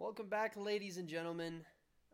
[0.00, 1.60] Welcome back, ladies and gentlemen,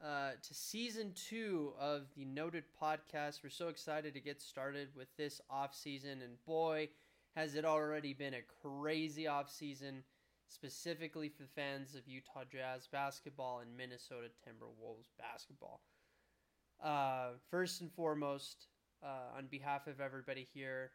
[0.04, 3.44] uh, to season two of the Noted Podcast.
[3.44, 6.88] We're so excited to get started with this off season, and boy,
[7.36, 10.02] has it already been a crazy off season,
[10.48, 15.80] specifically for fans of Utah Jazz basketball and Minnesota Timberwolves basketball.
[16.82, 18.66] Uh, first and foremost,
[19.00, 20.90] uh, on behalf of everybody here,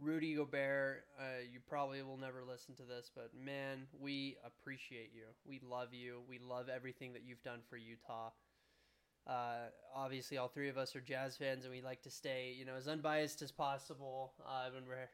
[0.00, 5.24] Rudy Gobert, uh, you probably will never listen to this, but man, we appreciate you.
[5.44, 6.22] We love you.
[6.28, 8.30] We love everything that you've done for Utah.
[9.26, 12.64] Uh, obviously, all three of us are Jazz fans, and we like to stay, you
[12.64, 15.08] know, as unbiased as possible uh, when we're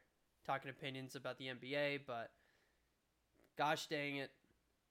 [0.46, 2.00] talking opinions about the NBA.
[2.06, 2.30] But
[3.58, 4.30] gosh dang it,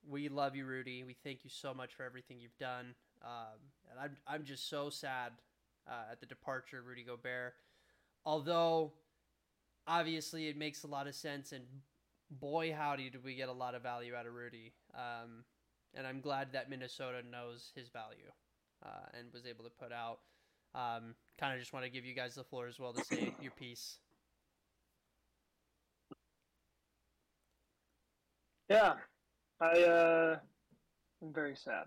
[0.07, 1.03] we love you, Rudy.
[1.03, 2.93] We thank you so much for everything you've done.
[3.23, 3.57] Um,
[3.89, 5.31] and I'm I'm just so sad
[5.87, 7.55] uh, at the departure of Rudy Gobert.
[8.25, 8.91] Although
[9.87, 11.63] obviously it makes a lot of sense, and
[12.29, 14.73] boy howdy did we get a lot of value out of Rudy.
[14.93, 15.43] Um,
[15.95, 18.31] and I'm glad that Minnesota knows his value
[18.85, 20.19] uh, and was able to put out.
[20.75, 23.33] Um, kind of just want to give you guys the floor as well to say
[23.41, 23.99] your piece.
[28.69, 28.95] Yeah,
[29.61, 30.35] I uh,
[31.21, 31.85] I'm very sad.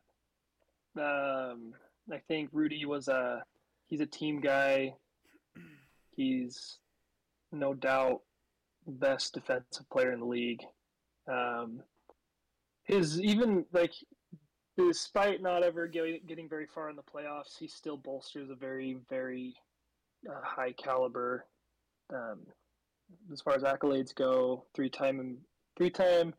[0.98, 1.75] Um,
[2.10, 3.44] I think Rudy was a
[3.86, 4.94] he's a team guy.
[6.16, 6.78] He's
[7.53, 8.20] no doubt
[8.87, 10.62] best defensive player in the league.
[11.31, 11.83] Um,
[12.84, 13.93] his even like
[14.77, 19.55] despite not ever getting, very far in the playoffs, he still bolsters a very very
[20.28, 21.47] uh, high caliber
[22.12, 22.41] um,
[23.33, 24.65] as far as accolades go.
[24.75, 25.39] Three time
[25.77, 26.34] three time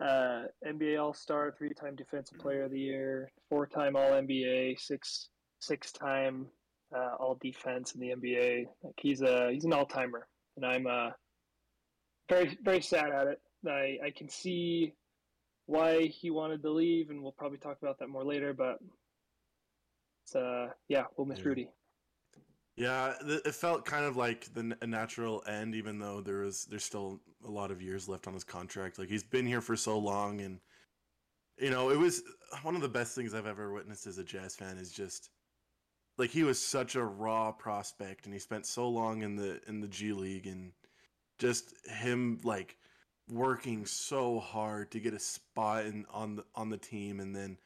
[0.00, 4.78] uh, NBA All Star, three time Defensive Player of the Year, four time All NBA,
[4.78, 5.28] six
[5.60, 6.46] six time
[6.94, 8.66] uh, All Defense in the NBA.
[8.82, 11.10] Like he's a he's an all timer, and I'm uh,
[12.28, 13.40] very very sad at it.
[13.66, 14.94] I I can see
[15.66, 18.52] why he wanted to leave, and we'll probably talk about that more later.
[18.52, 18.78] But
[20.24, 21.48] it's uh yeah, we'll miss Yeah.
[21.48, 21.68] Rudy.
[22.76, 26.84] Yeah, it felt kind of like the a natural end, even though there was there's
[26.84, 28.98] still a lot of years left on his contract.
[28.98, 30.60] Like he's been here for so long, and
[31.58, 32.22] you know, it was
[32.62, 34.78] one of the best things I've ever witnessed as a Jazz fan.
[34.78, 35.28] Is just
[36.20, 39.80] like he was such a raw prospect, and he spent so long in the in
[39.80, 40.72] the G League, and
[41.38, 42.76] just him like
[43.30, 47.56] working so hard to get a spot in on the on the team, and then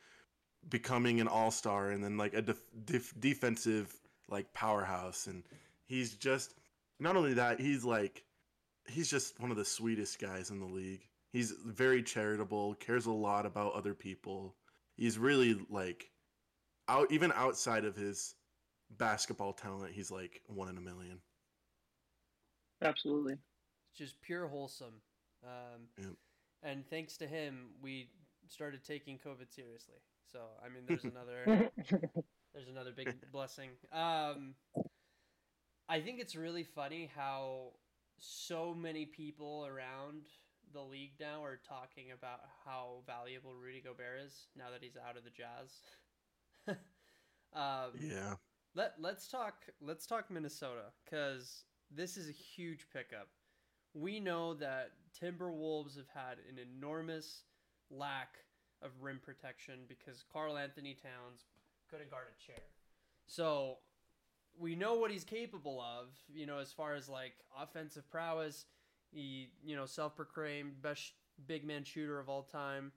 [0.68, 3.92] becoming an all star, and then like a def- def- defensive
[4.28, 5.26] like powerhouse.
[5.26, 5.42] And
[5.86, 6.54] he's just
[7.00, 8.22] not only that he's like
[8.86, 11.02] he's just one of the sweetest guys in the league.
[11.32, 14.54] He's very charitable cares a lot about other people.
[14.96, 16.08] He's really like
[16.86, 18.36] out even outside of his
[18.90, 21.20] basketball talent he's like one in a million
[22.82, 23.36] Absolutely.
[23.96, 25.00] just pure wholesome.
[25.42, 26.14] Um, Yep.
[26.62, 28.08] And thanks to him, we
[28.48, 29.98] started taking COVID seriously.
[30.32, 31.70] So I mean, there's another
[32.54, 33.70] there's another big blessing.
[33.92, 34.54] Um,
[35.88, 37.72] I think it's really funny how
[38.18, 40.26] so many people around
[40.72, 45.16] the league now are talking about how valuable Rudy Gobert is now that he's out
[45.16, 45.80] of the Jazz.
[47.54, 48.34] um, yeah
[48.74, 53.28] let let's talk let's talk Minnesota because this is a huge pickup.
[53.94, 54.90] We know that
[55.22, 57.44] Timberwolves have had an enormous
[57.90, 58.38] lack
[58.82, 61.44] of rim protection because Karl Anthony Towns
[61.88, 62.62] couldn't guard a chair.
[63.26, 63.78] So
[64.58, 68.66] we know what he's capable of, you know, as far as like offensive prowess.
[69.12, 71.12] He, you know, self-proclaimed best
[71.46, 72.90] big man shooter of all time.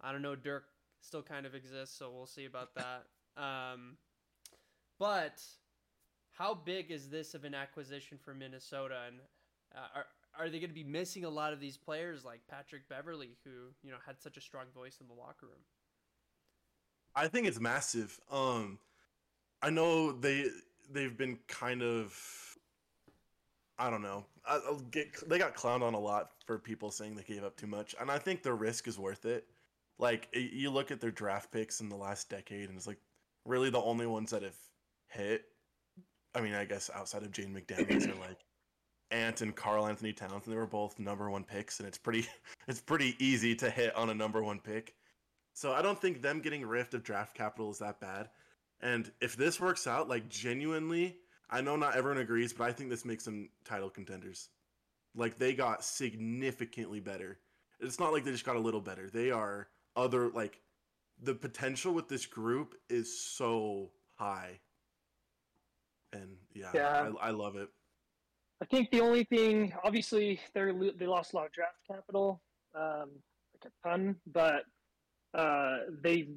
[0.00, 0.64] I don't know, Dirk
[1.00, 3.04] still kind of exists, so we'll see about that.
[3.36, 3.96] Um,
[5.04, 5.42] but
[6.32, 9.16] how big is this of an acquisition for Minnesota, and
[9.76, 10.06] uh, are
[10.38, 13.50] are they going to be missing a lot of these players like Patrick Beverley, who
[13.82, 15.60] you know had such a strong voice in the locker room?
[17.16, 18.76] i think it's massive um
[19.62, 20.46] i know they
[20.90, 22.12] they've been kind of
[23.76, 24.24] I don't know.
[24.46, 27.56] I- I'll get they got clowned on a lot for people saying they gave up
[27.56, 29.48] too much, and I think the risk is worth it.
[29.98, 33.00] Like you look at their draft picks in the last decade, and it's like
[33.44, 34.56] really the only ones that have
[35.14, 35.44] hit.
[36.34, 38.38] I mean, I guess outside of Jaden McDaniels are like
[39.10, 42.26] Ant and Karl Anthony Towns, and they were both number one picks, and it's pretty
[42.68, 44.94] it's pretty easy to hit on a number one pick.
[45.54, 48.28] So I don't think them getting rift of draft capital is that bad.
[48.80, 51.16] And if this works out, like genuinely,
[51.48, 54.48] I know not everyone agrees, but I think this makes them title contenders.
[55.14, 57.38] Like they got significantly better.
[57.78, 59.08] It's not like they just got a little better.
[59.08, 60.60] They are other like
[61.22, 64.58] the potential with this group is so high.
[66.14, 67.10] And yeah, Yeah.
[67.20, 67.68] I, I love it.
[68.62, 72.40] I think the only thing, obviously, they they lost a lot of draft capital,
[72.74, 73.10] um,
[73.52, 74.16] like a ton.
[74.26, 74.62] But
[75.34, 76.28] uh, they,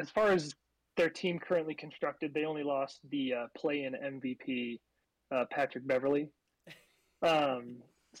[0.00, 0.54] as far as
[0.96, 4.78] their team currently constructed, they only lost the uh, play-in MVP,
[5.34, 6.28] uh, Patrick Beverley.
[7.22, 7.76] Um,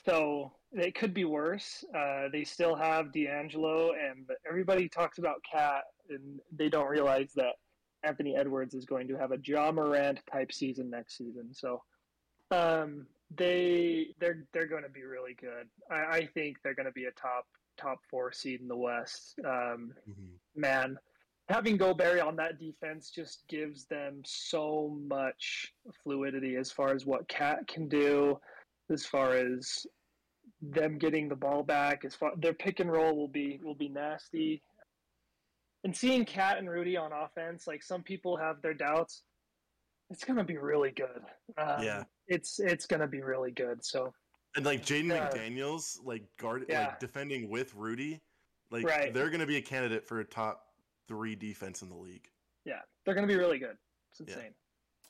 [0.06, 1.84] so it could be worse.
[1.94, 7.54] Uh, they still have D'Angelo, and everybody talks about Cat, and they don't realize that
[8.04, 11.52] Anthony Edwards is going to have a Ja Morant type season next season.
[11.52, 11.82] So
[12.50, 13.06] um,
[13.36, 15.68] they they're they're going to be really good.
[15.90, 17.46] I, I think they're going to be a top
[17.76, 19.38] top four seed in the West.
[19.44, 20.38] Um, Mhm.
[20.54, 20.98] man,
[21.48, 27.26] having Gobert on that defense just gives them so much fluidity as far as what
[27.28, 28.38] Cat can do,
[28.90, 29.86] as far as
[30.62, 32.04] them getting the ball back.
[32.04, 34.62] As far their pick and roll will be will be nasty.
[35.84, 39.22] And seeing Cat and Rudy on offense, like some people have their doubts,
[40.10, 41.22] it's gonna be really good.
[41.58, 42.04] Um, Yeah.
[42.26, 43.84] it's it's gonna be really good.
[43.84, 44.12] So
[44.56, 45.28] And like Jaden Yeah.
[45.28, 46.86] McDaniels, like guard, Yeah.
[46.88, 48.22] like defending with Rudy,
[48.70, 49.12] like Right.
[49.12, 50.74] they're gonna be a candidate for a top
[51.06, 52.30] three defense in the league.
[52.64, 53.76] yeah, they're gonna be really good.
[54.10, 54.34] It's Yeah.
[54.36, 54.54] insane.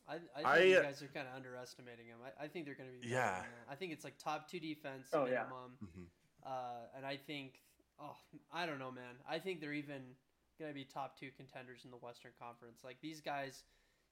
[0.08, 2.18] I, I think I, you uh, guys are kind of underestimating them.
[2.22, 3.08] I, I think they're going to be.
[3.08, 3.40] Yeah.
[3.40, 3.50] than.
[3.70, 5.44] I think it's like top two defense Oh, yeah.
[5.44, 5.78] minimum.
[5.82, 6.06] Mhm.
[6.44, 7.62] Uh, and I think,
[7.98, 8.14] oh,
[8.52, 9.14] I don't know, man.
[9.26, 10.14] I think they're even
[10.58, 12.82] going to be top two contenders in the Western Conference.
[12.84, 13.64] Like these guys,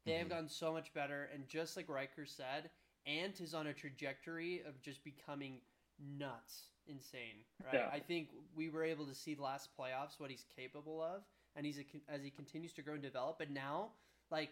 [0.04, 0.30] they have Mhm.
[0.30, 1.24] gotten so much better.
[1.24, 2.70] And just like Riker said,
[3.06, 5.60] Ant is on a trajectory of just becoming
[5.98, 7.44] nuts, insane.
[7.64, 7.74] Right?
[7.74, 7.88] Yeah.
[7.92, 11.24] I think we were able to see last playoffs what he's capable of,
[11.54, 13.38] and he's a, as he continues to grow and develop.
[13.38, 13.92] But now,
[14.30, 14.50] like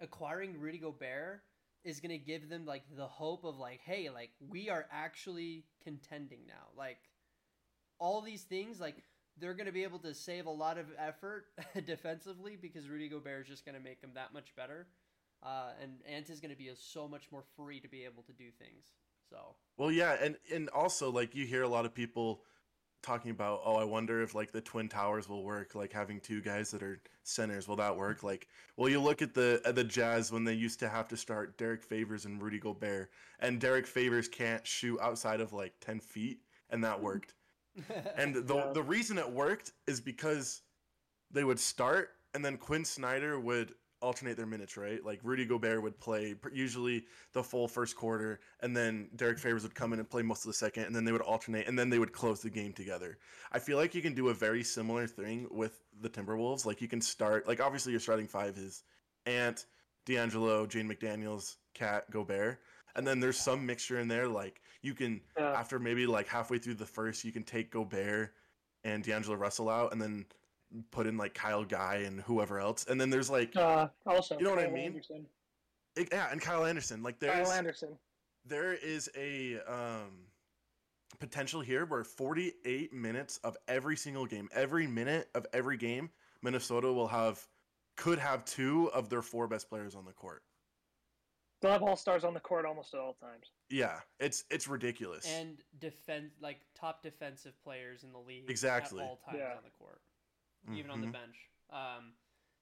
[0.00, 1.42] acquiring Rudy Gobert
[1.84, 5.64] is going to give them like the hope of like hey like we are actually
[5.82, 6.98] contending now like
[7.98, 9.02] all these things like
[9.40, 11.46] they're going to be able to save a lot of effort
[11.86, 14.86] defensively because Rudy Gobert is just going to make them that much better
[15.42, 18.32] uh, and Ant is going to be so much more free to be able to
[18.32, 18.86] do things
[19.30, 22.42] so Well, yeah, and and also like you hear a lot of people
[23.02, 26.40] talking about, oh, I wonder if like the twin towers will work, like having two
[26.40, 27.68] guys that are centers.
[27.68, 28.22] Will that work?
[28.22, 31.16] Like, well, you look at the at the Jazz when they used to have to
[31.16, 36.00] start Derrick Favors and Rudy Gobert, and Derrick Favors can't shoot outside of like ten
[36.00, 36.40] feet,
[36.70, 37.34] and that worked.
[38.16, 38.72] And the Yeah.
[38.72, 40.62] the reason it worked is because
[41.30, 45.04] they would start, and then Quin Snyder would alternate their minutes, right?
[45.04, 49.74] Like Rudy Gobert would play usually the full first quarter, and then Derrick Favors would
[49.74, 51.90] come in and play most of the second, and then they would alternate, and then
[51.90, 53.18] they would close the game together.
[53.52, 56.64] I feel like you can do a very similar thing with the Timberwolves.
[56.64, 58.84] Like you can start, like obviously your starting five is
[59.26, 59.66] Ant,
[60.06, 62.60] D'Angelo, Jaden McDaniels, Cat, Gobert,
[62.94, 64.28] and then there's some mixture in there.
[64.28, 65.52] Like you can Yeah.
[65.52, 68.34] after maybe like halfway through the first, you can take Gobert
[68.84, 70.26] and D'Angelo Russell out, and then
[70.90, 74.44] put in like Kyle Guy and whoever else, and then there's like Uh, also, You
[74.44, 74.84] know what I mean?
[74.86, 75.28] Anderson.
[75.96, 77.02] it- yeah, and Kyle Anderson.
[77.02, 77.98] Like there's Kyle Anderson.
[78.44, 80.26] there is a um,
[81.18, 86.10] potential here where 48 minutes of every single game, every minute of every game,
[86.42, 87.48] Minnesota will have
[87.96, 90.44] could have two of their four best players on the court.
[91.60, 93.50] They'll have all stars on the court almost at all times.
[93.70, 95.26] Yeah, it's it's ridiculous.
[95.26, 99.02] and defense like top defensive players in the league Exactly.
[99.02, 99.56] at all times Yeah.
[99.56, 100.00] on the court
[100.74, 101.12] even on the Mhm.
[101.12, 101.48] bench.
[101.70, 102.12] Um,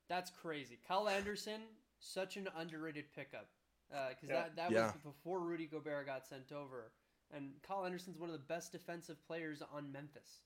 [0.08, 0.76] that's crazy.
[0.86, 1.62] Kyle Anderson,
[1.98, 3.50] such an underrated pickup.
[3.88, 4.34] Because Yeah.
[4.42, 4.86] that, that Yeah.
[4.92, 6.92] was before Rudy Gobert got sent over.
[7.30, 10.42] And Kyle Anderson's one of the best defensive players on Memphis.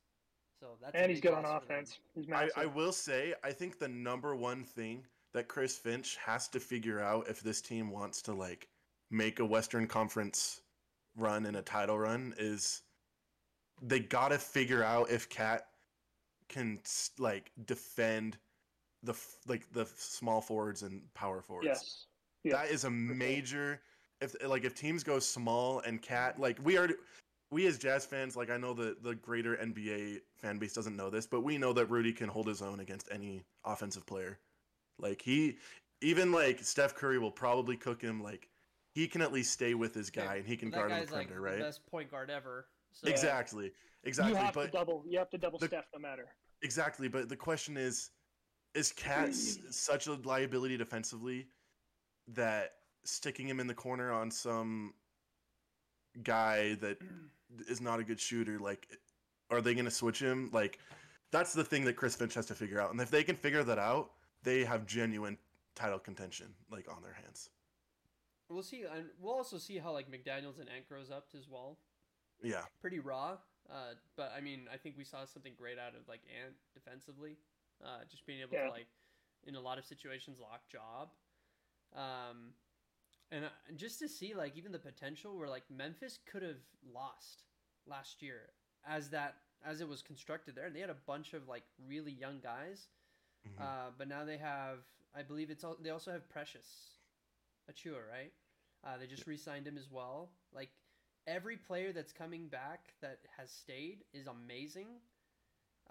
[0.58, 1.76] So that's and he's good on loss for them.
[1.78, 1.98] offense.
[2.14, 2.50] He's I.
[2.56, 7.00] I will say, I think the number one thing that Chris Finch has to figure
[7.00, 8.68] out if this team wants to like
[9.11, 10.61] make a Western Conference
[11.17, 12.83] run and a title run is
[13.83, 15.67] they got to figure out if Cat
[16.49, 16.79] can
[17.19, 18.37] like defend
[19.02, 19.14] the
[19.47, 21.67] like the small forwards and power forwards.
[21.67, 22.07] yes.
[22.45, 22.55] yes.
[22.55, 23.81] That is a major
[24.21, 26.90] if like if teams go small and cat like we are
[27.50, 31.11] we as jazz fans like I know the the greater NBA fan base doesn't know
[31.11, 34.38] this, but we know that Rudy can hold his own against any offensive player.
[34.99, 35.57] Like he
[36.02, 38.49] even like Steph Curry will probably cook him like
[38.92, 41.04] he can at least stay with his guy and he can That guard on the
[41.06, 41.66] guy's like perimeter, the right?
[41.66, 42.66] best point guard ever.
[42.92, 43.73] So Exactly.
[44.04, 44.32] Exactly.
[44.32, 45.04] You have but to double.
[45.06, 46.28] You have to double the- Steph no matter.
[46.62, 48.11] Exactly, but the question is,
[48.75, 51.47] is Cat such a liability defensively
[52.28, 52.73] that
[53.04, 54.92] sticking him in the corner on some
[56.23, 56.99] guy that
[57.68, 58.88] is not a good shooter, like,
[59.50, 60.50] are they going to switch him?
[60.52, 60.78] Like,
[61.32, 63.64] that's the thing that Chris Finch has to figure out, and if they can figure
[63.64, 64.11] that out,
[64.42, 65.38] they have genuine
[65.75, 67.49] title contention like on their hands.
[68.50, 71.78] We'll see, and we'll also see how like McDaniel's and Ant grows up as well.
[72.42, 73.37] Yeah, Pretty raw,
[73.71, 77.37] uh, but I mean, I think we saw something great out of like Ant defensively,
[77.85, 78.64] uh, just being able Yeah.
[78.64, 78.88] to like
[79.45, 81.11] in a lot of situations lock job,
[81.95, 82.54] um,
[83.30, 86.61] and, uh, and just to see like even the potential where like Memphis could have
[86.83, 87.45] lost
[87.87, 88.50] last year
[88.85, 92.12] as that as it was constructed there, and they had a bunch of like really
[92.12, 92.88] young guys.
[93.47, 93.61] Mhm.
[93.62, 94.80] Uh, but now they have,
[95.14, 96.97] I believe it's all, they also have Precious
[97.70, 98.32] Achiuwa, right?
[98.84, 100.30] Uh, they just re-signed him as well.
[100.52, 100.70] Like
[101.26, 104.88] every player that's coming back that has stayed is amazing.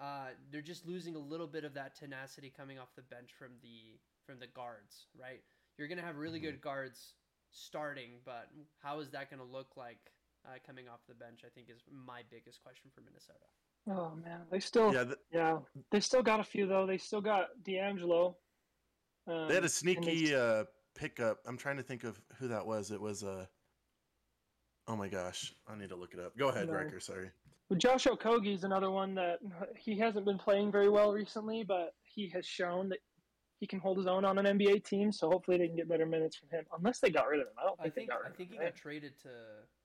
[0.00, 3.52] Uh, they're just losing a little bit of that tenacity coming off the bench from
[3.62, 5.42] the from the guards, right?
[5.76, 6.44] You're gonna have really Mhm.
[6.44, 7.14] good guards
[7.50, 8.48] starting, but
[8.82, 10.12] how is that gonna look like
[10.46, 11.44] uh, coming off the bench?
[11.44, 13.44] I think is my biggest question for Minnesota.
[13.86, 15.58] Oh man, they still yeah, th- yeah
[15.90, 16.86] they still got a few though.
[16.86, 18.38] They still got D'Angelo.
[19.26, 21.38] Um, they had a sneaky they- uh, pickup.
[21.46, 22.90] I'm trying to think of who that was.
[22.90, 23.46] It was uh,
[24.88, 26.36] oh my gosh, I need to look it up.
[26.36, 26.74] Go ahead, No.
[26.74, 27.00] Riker.
[27.00, 27.30] Sorry.
[27.68, 29.38] Well, Josh Okogie is another one that
[29.78, 32.98] he hasn't been playing very well recently, but he has shown that
[33.60, 35.12] he can hold his own on an NBA team.
[35.12, 36.64] So hopefully they can get better minutes from him.
[36.76, 38.36] Unless they got rid of him, I don't I think, think they got rid I
[38.36, 38.64] think of he him.
[38.70, 39.28] got traded to,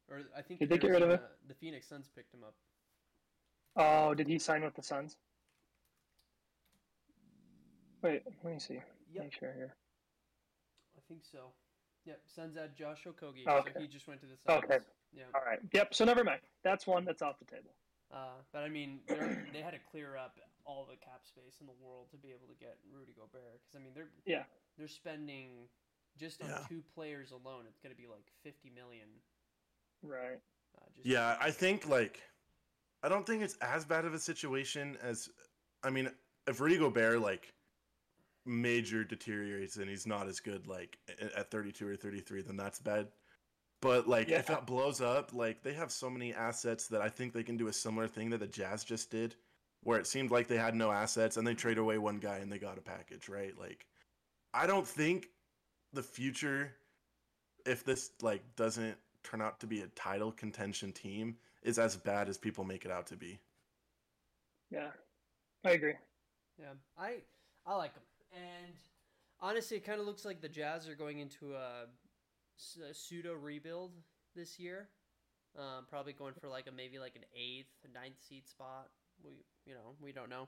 [0.10, 2.56] or I think Did they get rid of Arizona- The Phoenix Suns picked him up.
[3.78, 5.18] Oh, did he sign with the Suns?
[8.02, 8.80] Wait, let me see.
[9.14, 9.76] Yep, Make sure here.
[11.06, 11.54] I think so.
[12.06, 13.72] Yep, Suns had Josh Okogie, Okay.
[13.74, 14.64] so he just went to the Suns.
[14.64, 14.80] Okay.
[15.14, 15.24] Yeah.
[15.34, 15.60] All right.
[15.74, 15.94] Yep.
[15.94, 16.42] So never mind.
[16.64, 17.74] That's one that's off the table.
[18.14, 21.68] Uh, but I mean, they're- they had to clear up all the cap space in
[21.68, 23.62] the world to be able to get Rudy Gobert.
[23.62, 24.44] Because I mean, they're Yeah.
[24.78, 25.68] they're spending
[26.18, 26.66] just on Yeah.
[26.68, 27.66] two players alone.
[27.68, 29.08] It's going to be like fifty million.
[30.04, 30.40] Right.
[30.78, 32.22] Uh, just Yeah, I think like
[33.04, 35.30] I don't think it's as bad of a situation as
[35.84, 36.12] I mean,
[36.48, 37.54] if Rudy Gobert like
[38.46, 40.98] major deteriorates and he's not as good like
[41.36, 43.08] at 32 or 33, then that's bad.
[43.82, 47.34] But like if that blows up, like they have so many assets that I think
[47.34, 49.36] they can do a similar thing that the Jazz just did,
[49.84, 52.52] where it seemed like they had no assets and they trade away one guy and
[52.52, 53.54] they got a package, right?
[53.60, 53.86] Like
[54.54, 55.28] I don't think
[55.94, 56.74] the future
[57.66, 62.30] if this like doesn't turn out to be a title contention team is as bad
[62.30, 63.40] as people make it out to be.
[64.72, 64.90] Yeah.
[65.64, 65.96] I agree.
[66.60, 67.16] Yeah, I
[67.66, 68.04] I like them,
[68.34, 68.74] and
[69.40, 71.86] honestly, it kind of looks like the Jazz are going into a
[72.94, 73.92] pseudo rebuild
[74.36, 74.90] this year.
[75.58, 78.90] Um, probably going for like a maybe like an eighth, ninth seed spot.
[79.24, 79.32] We
[79.66, 80.48] you know we don't know.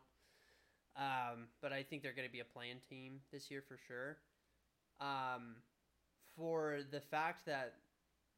[0.97, 4.17] Um, but I think they're going to be a playing team this year for sure.
[4.99, 5.57] Um,
[6.35, 7.75] for the fact that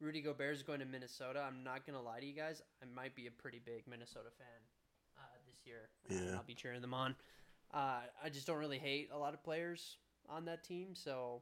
[0.01, 2.61] Rudy Gobert is going to Minnesota, I'm not going to lie to you guys.
[2.83, 4.47] I might be a pretty big Minnesota fan
[5.17, 5.89] uh, this year.
[6.09, 6.35] Yeah.
[6.35, 7.15] I'll be cheering them on.
[7.73, 9.97] Uh, I just don't really hate a lot of players
[10.27, 11.41] on that team, so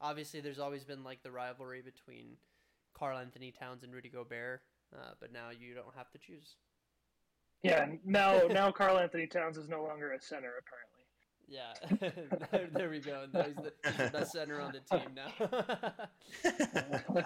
[0.00, 2.36] obviously there's always been like the rivalry between
[2.94, 4.62] Karl Anthony Towns and Rudy Gobert,
[4.94, 6.56] uh, but now you don't have to choose.
[7.62, 7.86] Yeah.
[8.04, 10.90] Now, now Karl Anthony Towns is no longer a center, apparently.
[11.50, 11.74] Yeah,
[12.52, 13.26] there, there we go.
[13.32, 15.32] Now he's the, he's the best center on the team now.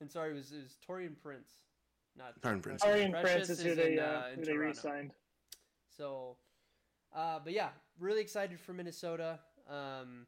[0.00, 1.50] and sorry, it was, it was Taurean Prince,
[2.18, 2.84] not Taurean Prince.
[2.84, 4.66] Arian Precious Prince is who is they in, uh, uh, who they Toronto.
[4.66, 5.12] re-signed.
[5.96, 6.36] So,
[7.14, 9.38] uh, but yeah, really excited for Minnesota.
[9.68, 10.26] Um,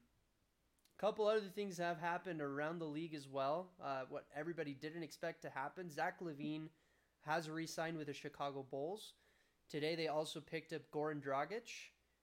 [0.99, 3.69] couple other things have happened around the league as well.
[3.83, 5.91] Uh, what everybody didn't expect to happen.
[5.91, 6.69] Zach LaVine
[7.27, 9.13] has re-signed with the Chicago Bulls.
[9.69, 11.69] Today they also picked up Goran Dragic,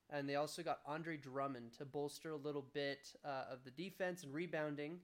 [0.09, 4.23] and they also got Andre Drummond to bolster a little bit uh, of the defense
[4.23, 4.99] and rebounding.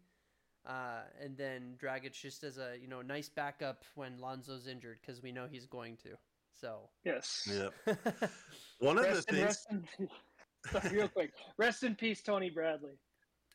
[0.65, 5.21] Uh, and then Dragic just as a you know nice backup when Lonzo's injured because
[5.21, 6.17] we know he's going to.
[6.59, 7.47] So Yes.
[7.49, 7.69] Yeah.
[8.79, 10.09] One of the in, things in,
[10.71, 11.31] sorry, real quick.
[11.57, 12.97] Rest in peace, Tony Bradley.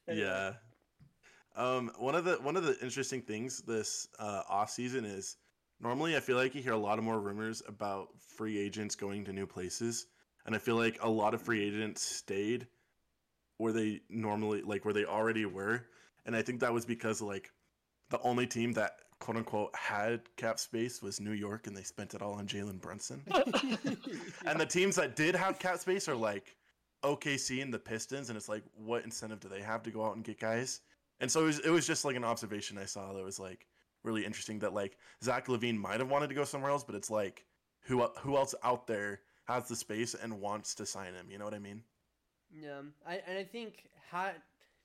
[0.08, 0.26] Anyway.
[0.26, 0.52] Yeah.
[1.54, 5.36] Um, one of the one of the interesting things this uh, off season is
[5.80, 9.24] normally I feel like you hear a lot of more rumors about free agents going
[9.26, 10.06] to new places,
[10.46, 12.66] and I feel like a lot of free agents stayed
[13.58, 15.84] where they normally like where they already were,
[16.24, 17.50] and I think that was because like
[18.08, 18.92] the only team that
[19.22, 22.80] quote unquote had cap space was New York, and they spent it all on Jalen
[22.80, 23.22] Brunson.
[24.46, 26.56] And the teams that did have cap space are like
[27.04, 30.16] OKC and the Pistons, and it's like, what incentive do they have to go out
[30.16, 30.80] and get guys?
[31.20, 33.68] And so it was, it was just like an observation I saw that was like
[34.02, 37.10] really interesting that like Zach LaVine might have wanted to go somewhere else, but it's
[37.10, 37.44] like
[37.82, 41.26] who who else out there has the space and wants to sign him?
[41.30, 41.84] You know what I mean?
[42.50, 44.34] Yeah, I and I think ha-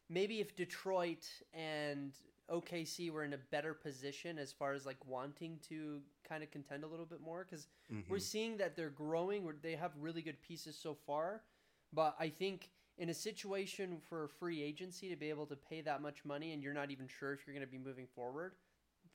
[0.10, 1.25] maybe if Detroit
[1.56, 2.13] and
[2.50, 6.84] OKC were in a better position as far as like wanting to kind of contend
[6.84, 7.68] a little bit more because
[8.08, 8.22] we're Mhm.
[8.22, 9.46] seeing that they're growing.
[9.62, 11.44] They have really good pieces so far,
[11.92, 16.01] but I think in a situation for free agency to be able to pay that
[16.01, 18.56] much money and you're not even sure if you're going to be moving forward,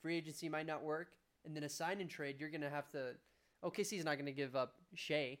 [0.01, 2.89] free agency might not work, and then a sign and trade you're going to have
[2.91, 3.15] to.
[3.63, 5.39] OKC's not going to give up Shai,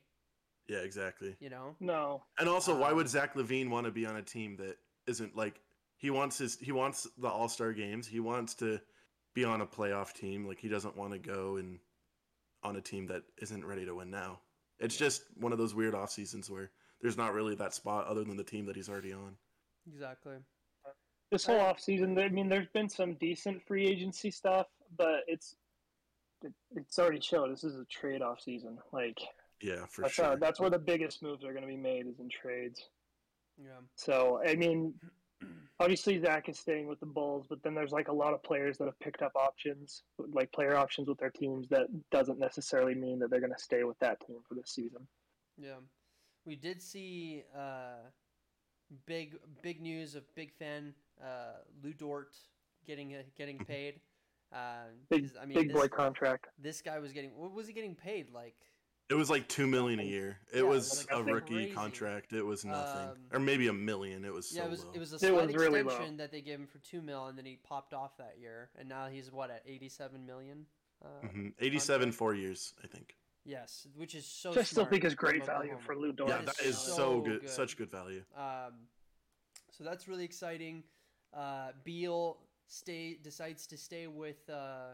[0.67, 1.35] Yeah, exactly.
[1.39, 1.75] you know.
[1.79, 2.23] No.
[2.39, 5.35] And also, why Um, would Zach LaVine want to be on a team that isn't
[5.35, 5.59] like
[6.03, 8.05] he wants his he wants the All Star games.
[8.05, 8.81] He wants to
[9.33, 10.45] be on a playoff team.
[10.45, 11.79] Like he doesn't want to go and
[12.61, 14.41] on a team that isn't ready to win now.
[14.79, 18.25] It's just one of those weird off seasons where there's not really that spot other
[18.25, 19.37] than the team that he's already on.
[19.87, 20.35] Exactly.
[21.31, 24.67] This whole off season, I mean, there's been some decent free agency stuff,
[24.97, 25.55] but it's
[26.43, 28.77] it, it's already showed this is a trade off season.
[28.91, 29.19] Like
[29.61, 30.25] Yeah, for that's sure.
[30.25, 32.89] uh, that's where the biggest moves are going to be made is in trades.
[33.57, 33.79] Yeah.
[33.95, 34.95] So I mean,
[35.79, 38.77] obviously Zach is staying with the Bulls, but then there's like a lot of players
[38.77, 41.67] that have picked up options, like player options with their teams.
[41.69, 45.07] That doesn't necessarily mean that they're going to stay with that team for this season.
[45.57, 45.79] Yeah,
[46.45, 48.09] we did see uh,
[49.05, 52.35] big big news of big fan uh, Lu Dort
[52.85, 53.99] getting uh, getting paid.
[54.51, 56.47] Uh, Big I mean, big this, boy contract.
[56.59, 58.55] this guy was getting what was he getting paid like?
[59.09, 60.37] It was like two million a year.
[60.51, 61.71] It Yeah, was was a rookie crazy.
[61.73, 62.33] contract.
[62.33, 64.23] It was nothing, Um, or maybe a million.
[64.23, 64.91] It was so yeah, it was low.
[64.93, 65.89] it was a It slight was really low.
[65.89, 68.69] extension that they gave him for two mil, and then he popped off that year,
[68.77, 70.65] and now he's what at eighty seven million.
[71.03, 73.17] Uh, hmm Eighty-seven, four years, I think.
[73.43, 74.57] Yes, which is so.
[74.57, 76.29] I still think is great value for Lu Dort.
[76.29, 77.49] Yeah, that is so so good, good.
[77.49, 78.23] such good value.
[78.37, 78.87] Um,
[79.69, 80.83] so that's really exciting.
[81.33, 84.93] Uh, Beal stay decides to stay with uh,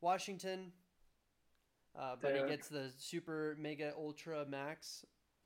[0.00, 0.72] Washington,
[1.98, 2.42] uh, but Yeah.
[2.44, 5.04] he gets the super mega ultra max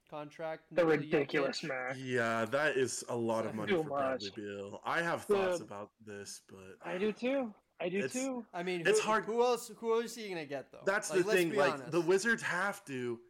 [0.09, 0.63] contract.
[0.73, 1.69] The ridiculous Jokic.
[1.69, 1.97] man.
[2.03, 4.35] Yeah, that is a lot of money Too for Bradley much.
[4.35, 4.81] Beal.
[4.85, 5.67] I have thoughts Dude.
[5.67, 7.53] about this, but I do too.
[7.81, 8.45] I do too.
[8.53, 9.69] I mean, who, It's hard- Who else?
[9.77, 10.81] Who else are you gonna get though?
[10.85, 11.55] That's Like, the thing.
[11.55, 11.91] Like honest.
[11.93, 13.21] the Wizards have to,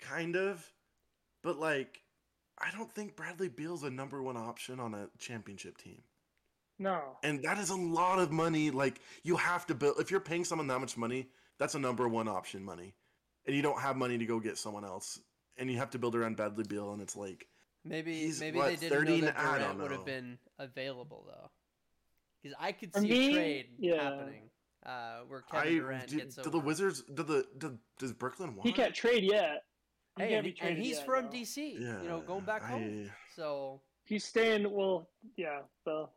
[0.00, 0.68] kind of,
[1.42, 2.00] but like
[2.58, 6.02] I don't think Bradley Beal's a number one option on a championship team,
[6.78, 7.18] No.
[7.22, 8.70] and that is a lot of money.
[8.70, 12.08] Like you have to build if you're paying someone that much money, that's a number
[12.08, 12.94] one option money,
[13.46, 15.20] and you don't have money to go get someone else,
[15.56, 17.46] and you have to build around Bradley Beal, and it's like
[17.84, 21.50] maybe he's, maybe what, they didn't know that Durant would have been available though,
[22.42, 24.02] because I could see me, a trade yeah.
[24.02, 24.50] happening
[24.86, 28.54] uh, where Kevin I Durant do, gets do the Wizards do the do, does Brooklyn
[28.56, 28.66] want?
[28.66, 29.64] He can't trade yet.
[30.16, 31.32] He Hey, and, and he's yet, from though.
[31.32, 31.74] DC.
[31.80, 33.10] Yeah, you know, going back home.
[33.10, 34.70] I- So He's staying.
[34.70, 35.60] Well, yeah.
[35.84, 36.10] So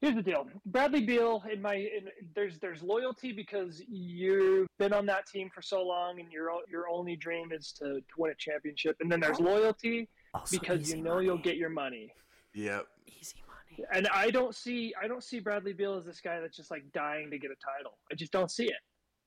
[0.00, 1.42] here's the deal: Bradley Beal.
[1.52, 6.20] In my, in, there's there's loyalty because you've been on that team for so long,
[6.20, 8.96] and your your only dream is to, to win a championship.
[9.00, 10.08] And then there's loyalty
[10.50, 12.12] because you know you'll get your money.
[12.54, 12.86] Yep.
[13.06, 13.86] easy money.
[13.92, 16.84] And I don't see I don't see Bradley Beal as this guy that's just like
[16.92, 17.98] dying to get a title.
[18.10, 18.80] I just don't see it.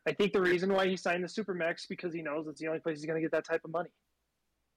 [0.07, 2.79] I think the reason why he signed the Supermax because he knows it's the only
[2.79, 3.89] place he's going to get that type of money.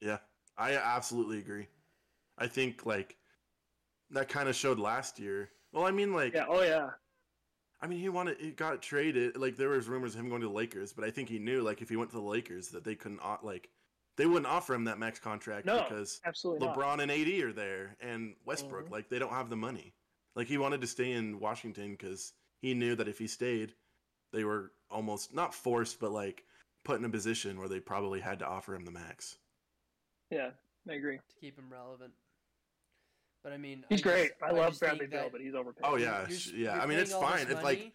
[0.01, 0.19] Yeah,
[0.59, 1.69] I absolutely agree.
[2.39, 3.17] I think like
[4.11, 5.51] that kind of showed last year.
[5.73, 6.47] Well, I mean, like, Yeah.
[6.49, 6.91] Oh yeah.
[7.81, 9.37] I mean, he wanted, he got traded.
[9.37, 11.63] Like, there was rumors of him going to the Lakers, but I think he knew,
[11.63, 13.71] like, if he went to the Lakers, that they couldn't, o- like,
[14.17, 16.77] they wouldn't offer him that max contract No, because Absolutely not.
[16.77, 18.87] LeBron and AD are there and Westbrook.
[18.87, 18.91] Mhm.
[18.93, 19.95] Like, they don't have the money.
[20.37, 23.75] Like, he wanted to stay in Washington because he knew that if he stayed,
[24.33, 26.45] they were almost not forced, but like
[26.85, 29.37] put in a position where they probably had to offer him the max.
[30.31, 30.51] Yeah,
[30.89, 31.19] I agree.
[31.19, 32.13] to keep him relevant.
[33.43, 34.29] But I mean, He's I great.
[34.29, 35.83] just- I, I love just Bradley Beal, that but he's overpaid.
[35.85, 36.81] Oh you're- yeah, you're- sh- you're yeah.
[36.83, 37.43] I mean, it's fine.
[37.49, 37.93] It's like money,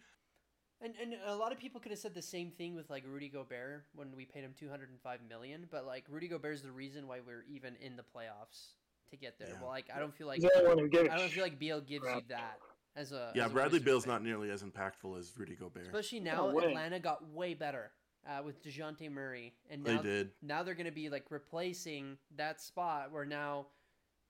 [0.81, 3.29] and and a lot of people could have said the same thing with like Rudy
[3.29, 5.67] Gobert when we paid him two hundred and five million.
[5.71, 8.73] But like Rudy Gobert is the reason why we're even in the playoffs
[9.11, 9.47] to get there.
[9.49, 9.61] Yeah.
[9.61, 11.57] Well, like I don't feel like He's the only one who gives don't feel like
[11.59, 12.59] Beal gives you that
[12.95, 14.13] as a yeah, as a Bradley Wizards Bill's fan.
[14.15, 15.83] not nearly as impactful as Rudy Gobert.
[15.85, 16.65] Especially now, way.
[16.65, 17.91] Atlanta got way better
[18.27, 20.31] uh, with Dejounte Murray, and They did.
[20.41, 23.67] now they're going to be like replacing that spot where now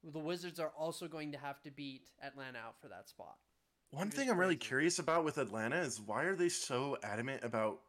[0.03, 3.35] the Wizards are also going to have to beat Atlanta out for that spot.
[3.91, 7.79] One thing I'm really curious about with Atlanta is why are they so adamant about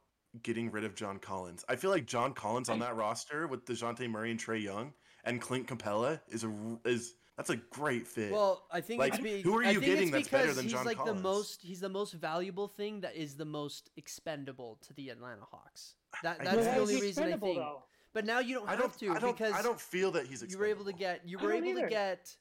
[0.42, 1.64] getting rid of John Collins?
[1.68, 4.92] I feel like John Collins on that roster with Dejounte Murray and Trae Young
[5.24, 6.52] and Clint Capela is a
[6.84, 8.32] is that's a great fit.
[8.32, 10.56] Well, I think Like, it's be, who are I you think getting that's better because
[10.56, 11.16] than he's John like Collins?
[11.16, 15.42] the most he's the most valuable thing that is the most expendable to the Atlanta
[15.50, 15.94] Hawks.
[16.22, 16.74] That that's guess.
[16.74, 17.58] the only reason I think.
[17.58, 17.82] though.
[18.18, 20.26] But now you don't I have don't to I don't because I don't feel that
[20.26, 22.34] he's you were able to get you were don't able to get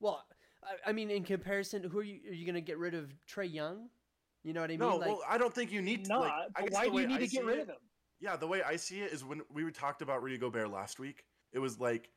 [0.00, 0.24] well
[0.64, 3.14] I, I mean in comparison who are you are you going to get rid of
[3.32, 3.90] Trae Young?
[4.42, 4.80] You know what I mean?
[4.80, 6.08] No, like well, I don't think you need to.
[6.08, 6.20] Not.
[6.22, 7.76] Like, I guess why do you need I to get rid it- of him?
[8.18, 11.22] Yeah, the way I see it is when we talked about Rudy Gobert last week,
[11.52, 12.10] it was like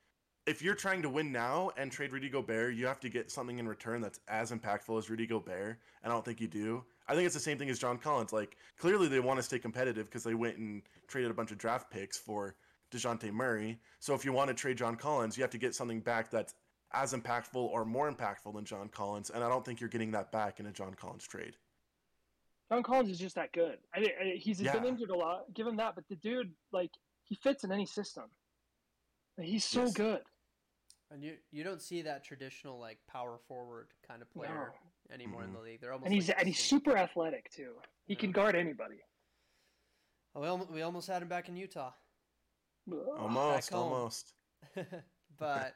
[0.48, 3.60] if you're trying to win now and trade Rudy Gobert, you have to get something
[3.60, 5.78] in return that's as impactful as Rudy Gobert.
[6.02, 6.84] And I don't think you do.
[7.08, 8.34] I think it's the same thing as John Collins.
[8.34, 11.60] Like clearly they want to stay competitive because they went and traded a bunch of
[11.60, 12.56] draft picks for
[12.92, 13.80] DeJounte Murray.
[14.00, 16.54] So if you want to trade John Collins, you have to get something back that's
[16.94, 19.30] as impactful or more impactful than John Collins.
[19.30, 21.56] And I don't think you're getting that back in a John Collins trade.
[22.70, 23.78] John Collins is just that good.
[23.94, 25.54] I, I, he's been injured a lot.
[25.54, 26.92] Give him that, but the dude, like,
[27.24, 28.26] he fits in any system.
[29.38, 29.94] Like, He's so Yes.
[29.94, 30.22] good.
[31.12, 34.72] and you you don't see that traditional like power forward kind of player
[35.12, 35.54] anymore in Mhm.
[35.56, 35.82] the league.
[35.82, 37.74] They're almost And he's like and he's super athletic too.
[38.06, 39.02] He can guard anybody.
[40.34, 41.92] Oh, we almost, we almost had him back in Utah.
[43.18, 44.34] Almost, almost.
[45.40, 45.74] but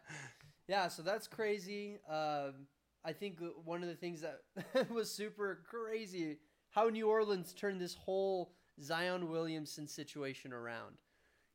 [0.68, 1.98] yeah, so that's crazy.
[2.10, 2.68] Um,
[3.04, 6.38] I think one of the things that was super crazy
[6.76, 8.52] how New Orleans turned this whole
[8.84, 10.96] Zion Williamson situation around.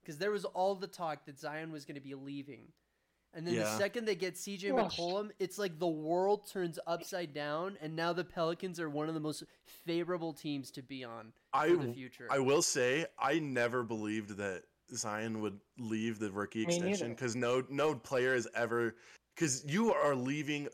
[0.01, 2.69] Because there was all the talk that Zion was going to be leaving.
[3.35, 7.33] And then the second they get CJ Well, McCollum, it's like the world turns upside
[7.33, 9.45] down, and now the Pelicans are one of the most
[9.87, 12.27] favorable teams to be on I for the future.
[12.29, 17.63] I will say I never believed that Zion would leave the rookie extension because no
[17.69, 18.97] no player has ever
[19.35, 20.69] because you are leaving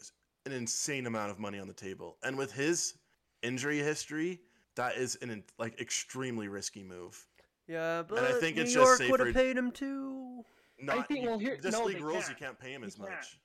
[0.46, 2.94] an insane amount of money on the table, and with his
[3.42, 4.40] injury history,
[4.76, 7.26] that is an like extremely risky move.
[7.68, 10.42] yeah, but I think New it's just York would have paid him too.
[10.80, 12.38] Not, think- you- well, here- this no, league rules you can't.
[12.38, 13.10] can't pay him They as can't.
[13.10, 13.38] much.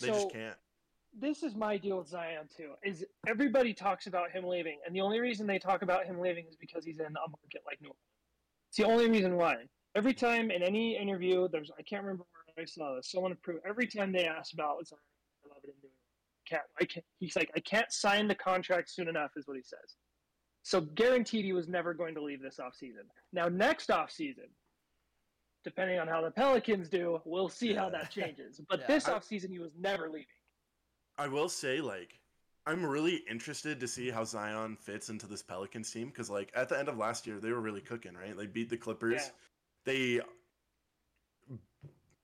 [0.00, 0.56] They So just can't.
[1.18, 2.72] this is my deal with Zion too.
[2.84, 6.46] Is everybody talks about him leaving, and the only reason they talk about him leaving
[6.48, 7.98] is because he's in a market like New Orleans.
[8.68, 9.56] It's the only reason why.
[9.94, 13.10] Every time in any interview, there's I can't remember where I saw this.
[13.10, 14.98] Someone approved every time they ask about Zion,
[15.44, 16.48] I love it in New Orleans.
[16.48, 19.62] Can't I can't, he's like I can't sign the contract soon enough is what he
[19.62, 19.96] says.
[20.62, 23.04] So guaranteed he was never going to leave this offseason.
[23.32, 24.48] Now next offseason,
[25.62, 28.60] depending on how the Pelicans do, we'll see how that changes.
[28.68, 28.86] But Yeah.
[28.86, 30.26] this offseason he was never leaving.
[31.16, 32.18] I will say, like,
[32.66, 36.68] I'm really interested to see how Zion fits into this Pelicans team because, like, at
[36.68, 38.36] the end of last year, they were really cooking, right?
[38.36, 39.22] They beat the Clippers.
[39.26, 39.30] Yeah.
[39.84, 40.20] They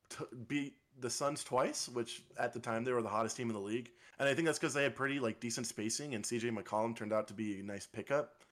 [0.09, 3.55] t- beat the Suns twice, which at the time they were the hottest team in
[3.55, 6.57] the league, and I think that's because they had pretty like decent spacing, and CJ
[6.57, 8.45] McCollum turned out to be a nice pickup.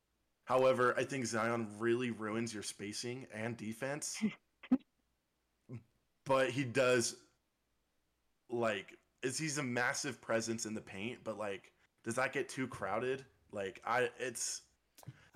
[0.45, 4.23] However, I think Zion really ruins your spacing and defense.
[6.25, 7.17] but he does
[8.51, 11.73] like is he's a massive presence in the paint, but like
[12.05, 13.25] does that get too crowded?
[13.53, 14.63] Like I it's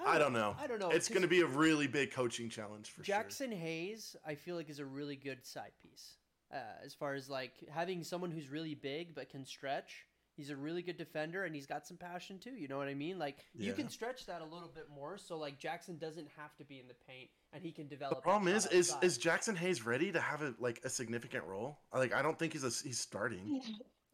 [0.07, 0.57] I don't know.
[0.59, 0.91] I don't know.
[0.91, 4.69] It's going to be a really big coaching challenge for Jaxson Hayes, I feel like
[4.71, 6.15] is a really good side piece.
[6.53, 10.07] Uh, as far as like having someone who's really big but can stretch.
[10.37, 12.53] He's a really good defender and he's got some passion too.
[12.53, 13.19] You know what I mean?
[13.19, 16.65] Like you can stretch that a little bit more, so like Jaxson doesn't have to
[16.65, 18.17] be in the paint and he can develop.
[18.17, 19.07] The problem that is shot is outside.
[19.07, 21.79] is Jaxson Hayes ready to have a like a significant role?
[21.95, 23.63] Like I don't think he's a, he's starting.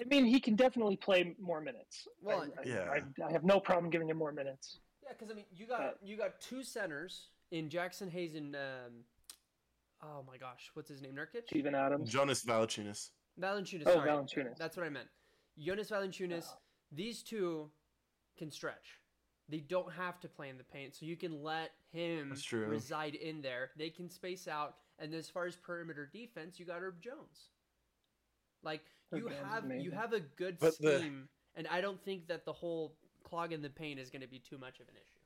[0.01, 2.07] I mean, he can definitely play more minutes.
[2.23, 2.91] Well, I, I, Yeah.
[2.91, 4.79] I, I have no problem giving him more minutes.
[5.09, 8.55] Yeah, because I mean, you got But- you got two centers in Jaxson Hayes and
[8.55, 9.05] um,
[10.03, 11.15] oh my gosh, what's his name?
[11.15, 11.47] Nurkic.
[11.47, 12.11] Steven Adams.
[12.11, 13.11] Jonas Valanciunas.
[13.41, 13.83] Valanciunas.
[13.87, 14.11] Oh, sorry.
[14.11, 14.57] Valanciunas.
[14.59, 15.09] That's what I meant.
[15.59, 16.47] Jonas Valanciunas.
[16.93, 17.71] These two
[18.37, 18.99] can stretch.
[19.49, 23.41] They don't have to play in the paint, so you can let him reside in
[23.41, 23.71] there.
[23.79, 27.49] They can space out, and as far as perimeter defense, you got Herb Jones.
[28.63, 32.03] Like Herb you Jones have you have a good But the- scheme, and I don't
[32.05, 32.95] think that the whole
[33.29, 35.21] clog in the paint is going to be too much of an issue.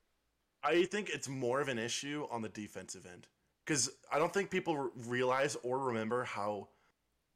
[0.65, 3.27] I think it's more of an issue on the defensive end
[3.65, 6.69] because I don't think people r- realize or remember how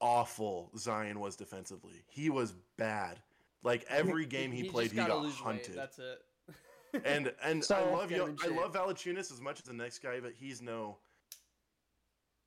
[0.01, 2.05] awful Zion was defensively.
[2.07, 3.19] He was bad.
[3.63, 5.75] Like every game he, just played, he gotta got lose weight, hunted.
[5.75, 6.23] That's it.
[7.05, 8.37] and and I love Get you.
[8.45, 10.99] I love Valanciunas as much as the next guy, but he's no.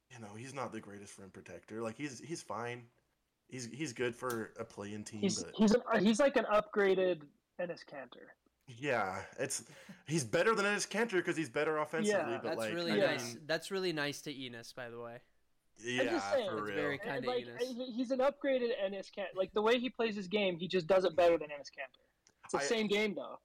[0.10, 1.82] You know, he's not the greatest rim protector.
[1.82, 2.84] Like he's he's fine.
[3.48, 7.22] He's he's good for a play-in team, He's but he's a, he's like an upgraded
[7.60, 8.28] Enes Kanter.
[8.68, 9.64] yeah, it's
[10.08, 12.20] he's better than Enes Kanter because he's better offensively.
[12.20, 13.34] Yeah, but That's like, really I nice.
[13.36, 15.18] mean, That's really nice to Enes, by the way.
[15.84, 16.76] yeah, just saying, for real.
[16.76, 17.96] very- And, Kinda like Enes.
[17.96, 19.36] he's an upgraded Enes Kanter.
[19.36, 22.04] Like the way he plays his game, he just does it better than Enes Kanter.
[22.46, 23.40] It's the I- same game though.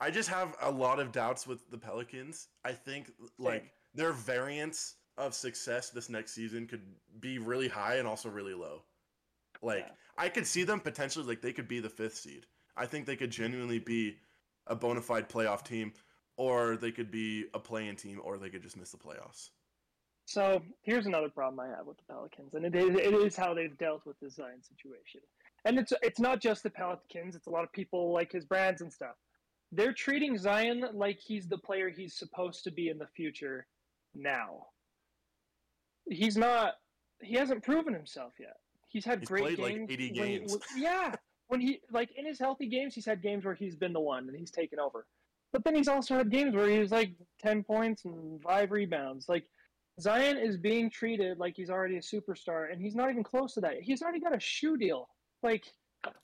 [0.00, 2.48] I just have a lot of doubts with the Pelicans.
[2.64, 6.82] I think like their variance of success this next season could
[7.20, 8.82] be really high and also really low.
[9.62, 9.92] Like Yeah.
[10.18, 12.46] I could see them potentially like they could be the fifth seed.
[12.76, 14.16] I think they could genuinely be
[14.66, 15.92] a bona fide playoff team,
[16.36, 19.50] or they could be a play-in team, or they could just miss the playoffs.
[20.26, 23.52] So here's another problem I have with the Pelicans, and it is, it is how
[23.52, 25.20] they've dealt with the Zion situation.
[25.66, 28.80] And it's it's not just the Pelicans; it's a lot of people like his brands
[28.80, 29.16] and stuff.
[29.70, 33.66] They're treating Zion like he's the player he's supposed to be in the future.
[34.14, 34.66] Now,
[36.08, 36.74] he's not.
[37.20, 38.56] He hasn't proven himself yet.
[38.88, 39.90] He's had He's great played, like, games.
[39.90, 40.52] 80 when he- games.
[40.52, 41.14] when- yeah,
[41.48, 44.28] when he like in his healthy games, he's had games where he's been the one
[44.28, 45.06] and he's taken over.
[45.52, 49.28] But then he's also had games where he was like ten points and five rebounds.
[49.28, 49.44] Like
[50.00, 53.60] Zion is being treated like he's already a superstar, and he's not even close to
[53.60, 53.80] that.
[53.80, 55.08] He's already got a shoe deal.
[55.42, 55.64] Like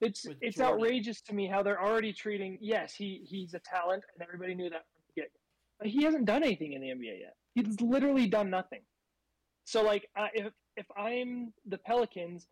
[0.01, 0.75] it's With it's Jordan.
[0.75, 2.59] outrageous to me how they're already treating.
[2.61, 5.31] Yes, he he's a talent, and everybody knew that from the get.
[5.79, 7.37] But he hasn't done anything in the NBA yet.
[7.55, 8.81] He's literally done nothing.
[9.65, 12.47] So like, uh, if if I'm the Pelicans,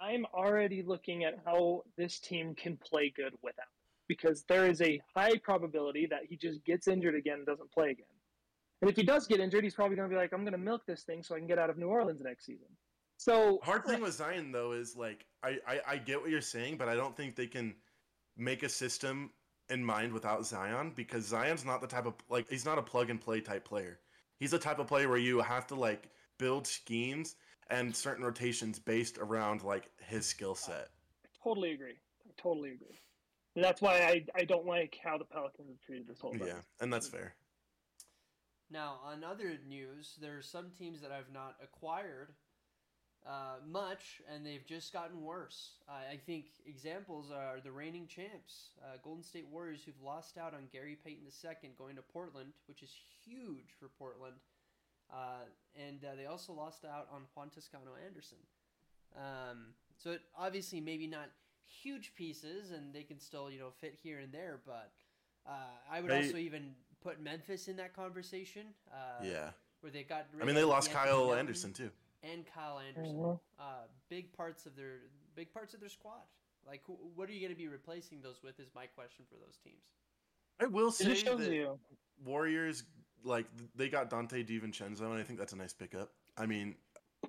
[0.00, 3.68] I'm already looking at how this team can play good without him.
[4.08, 7.90] because there is a high probability that he just gets injured again and doesn't play
[7.90, 8.06] again.
[8.82, 10.58] And if he does get injured, he's probably going to be like, I'm going to
[10.58, 12.68] milk this thing so I can get out of New Orleans next season.
[13.18, 16.78] So Hard thing with Zion though is like I, I I get what you're saying,
[16.78, 17.74] but I don't think they can
[18.36, 19.30] make a system
[19.68, 23.10] in mind without Zion because Zion's not the type of like he's not a plug
[23.10, 24.00] and play type player.
[24.38, 26.08] He's the type of player where you have to like
[26.38, 27.36] build schemes
[27.70, 30.88] and certain rotations based around like his skill set.
[31.24, 31.98] I totally agree.
[32.26, 32.98] I totally agree.
[33.54, 36.46] And that's why I, I don't like how the Pelicans have treated this whole thing.
[36.46, 37.34] Yeah, and that's fair.
[38.70, 42.28] Now, on other news, there are some teams that I've not acquired
[43.26, 45.72] uh, much, and they've just gotten worse.
[45.88, 50.54] Uh, I think examples are the reigning champs, uh, Golden State Warriors, who've lost out
[50.54, 52.90] on Gary Payton II going to Portland, which is
[53.24, 54.36] huge for Portland.
[55.12, 55.44] Uh,
[55.88, 58.38] and uh, they also lost out on Juan Toscano Anderson.
[59.16, 61.30] Um, so it, obviously, maybe not
[61.82, 64.60] huge pieces, and they can still you know fit here and there.
[64.64, 64.92] But
[65.46, 65.52] uh,
[65.90, 68.66] I would They- also even put Memphis in that conversation.
[68.92, 70.26] Uh, Yeah, where they got.
[70.40, 71.90] I mean they lost Anthony Kyle Anderson too.
[72.22, 73.16] and Kyle Anderson.
[73.16, 73.40] Mhm.
[73.58, 73.62] Uh,
[74.08, 75.00] big parts of their
[75.34, 76.22] big parts of their squad.
[76.66, 78.60] Like, who, what are you going to be replacing those with?
[78.60, 79.94] Is my question for those teams.
[80.60, 81.78] I will say that you.
[82.22, 82.84] Warriors
[83.24, 86.10] like they got Donte DiVincenzo, and I think that's a nice pickup.
[86.36, 86.74] I mean,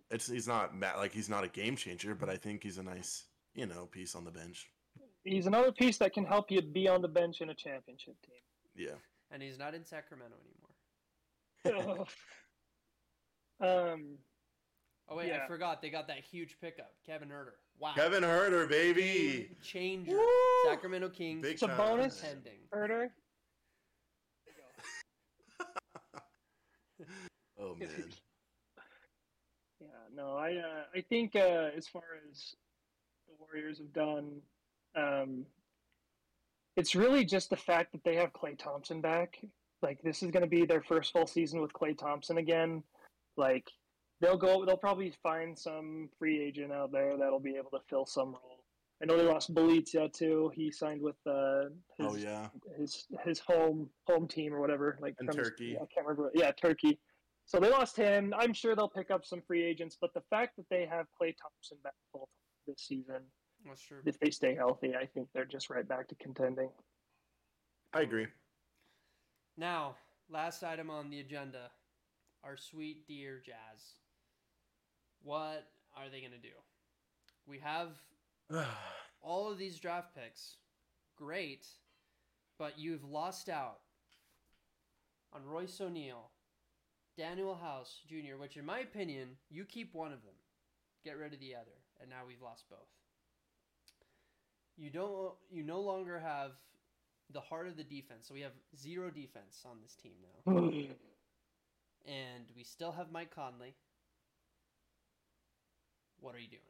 [0.10, 2.84] it's he's not ma- like he's not a game changer, but I think he's a
[2.84, 4.70] nice you know piece on the bench.
[5.24, 8.42] He's another piece that can help you be on the bench in a championship team.
[8.76, 8.96] Yeah,
[9.30, 10.36] And he's not in Sacramento
[11.64, 12.08] anymore.
[13.94, 14.18] um,
[15.12, 17.56] Oh wait, I forgot they got that huge pickup, Kevin Huerter.
[17.78, 20.18] Wow, Kevin Huerter, baby, Game changer.
[20.18, 20.26] Woo!
[20.66, 22.22] Sacramento Kings Big It's a bonus.
[22.22, 22.60] pending.
[22.74, 23.10] Huerter.
[27.62, 27.90] Oh man,
[29.80, 32.56] Yeah, no, I uh, I think uh, as far as
[33.28, 34.42] the Warriors have done,
[34.96, 35.46] um,
[36.76, 39.40] it's really just the fact that they have Klay Thompson back.
[39.82, 42.84] Like this is going to be their first full season with Klay Thompson again.
[43.38, 43.68] Like
[44.22, 48.06] they'll go, they'll probably find some free agent out there that'll be able to fill
[48.06, 48.64] some role.
[49.02, 50.52] I know they lost Bjelica too.
[50.54, 51.64] He signed with uh,
[51.98, 55.76] his, oh yeah, his his home home team or whatever, like And from his- Turkey.
[55.76, 56.32] I can't remember.
[56.36, 57.00] Yeah, Turkey.
[57.52, 58.34] So they lost him.
[58.38, 61.36] I'm sure they'll pick up some free agents, but the fact that they have Klay
[61.36, 62.30] Thompson back full
[62.66, 63.24] this season,
[63.66, 63.98] That's true.
[64.06, 66.70] if they stay healthy, I think they're just right back to contending.
[67.94, 68.28] I agree.
[69.58, 69.98] Now,
[70.30, 71.72] last item on the agenda,
[72.42, 73.96] our sweet dear Jazz.
[75.22, 76.56] What are they going to do?
[77.46, 77.90] We have
[79.22, 80.56] all of these draft picks.
[81.18, 81.68] Great,
[82.58, 83.80] but you've lost out
[85.34, 86.31] on Royce O'Neale,
[87.22, 90.34] Danuel House Jr., which, in my opinion, you keep one of them,
[91.04, 92.80] get rid of the other, and now we've lost both.
[94.78, 95.34] You don't.
[95.52, 96.52] You no longer have
[97.32, 100.52] the heart of the defense, so we have zero defense on this team now,
[102.12, 103.76] and we still have Mike Conley.
[106.20, 106.62] What are you doing?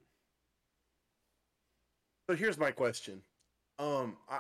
[2.30, 3.22] So here's my question.
[3.80, 4.40] Um, I,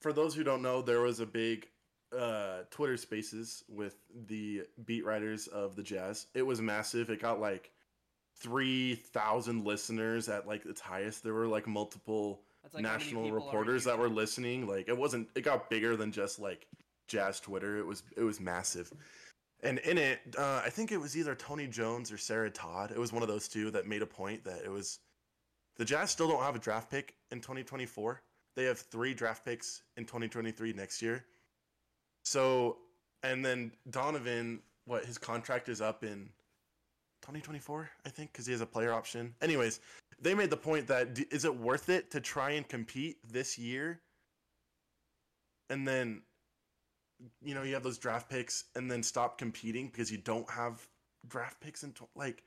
[0.00, 1.68] for those who don't know, there was a big
[2.16, 6.26] uh, Twitter Spaces with the beat writers of the Jazz.
[6.34, 7.10] It was massive.
[7.10, 7.70] It got like
[8.36, 11.22] three thousand listeners at like its highest.
[11.22, 12.42] There were like multiple
[12.72, 14.66] like national reporters that were listening.
[14.66, 15.28] Like it wasn't.
[15.34, 16.66] It got bigger than just like
[17.06, 17.78] Jazz Twitter.
[17.78, 18.02] It was.
[18.16, 18.92] It was massive.
[19.60, 22.92] And in it, uh, I think it was either Tony Jones or Sarah Todd.
[22.92, 25.00] It was one of those two that made a point that it was
[25.76, 28.22] the Jazz still don't have a draft pick in 2024.
[28.54, 31.24] They have three draft picks in 2023 next year.
[32.28, 32.76] So,
[33.22, 36.28] and then Donovan, what his contract is up in
[37.22, 39.34] 2024, I think, because he has a player option.
[39.40, 39.80] Anyways,
[40.20, 43.56] they made the point that d- is it worth it to try and compete this
[43.56, 44.02] year?
[45.70, 46.20] And then,
[47.40, 50.86] you know, you have those draft picks and then stop competing because you don't have
[51.28, 52.42] draft picks And tw- like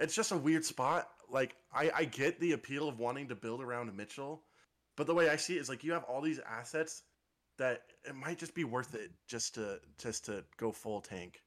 [0.00, 1.08] it's just a weird spot.
[1.30, 4.42] Like I, I get the appeal of wanting to build around Mitchell,
[4.96, 7.04] but the way I see it is like you have all these assets
[7.60, 11.40] that it might just be worth it just to just to go full tank.